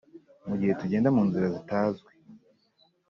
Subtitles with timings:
[0.47, 2.11] mugihe tugenda munzira zitazwi